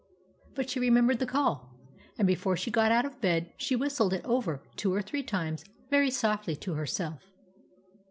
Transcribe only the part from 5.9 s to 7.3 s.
very softly to herself.